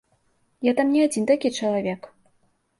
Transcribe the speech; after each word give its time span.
Я 0.69 0.73
там 0.79 0.87
не 0.95 1.05
адзін 1.09 1.29
такі 1.33 1.53
чалавек. 1.59 2.13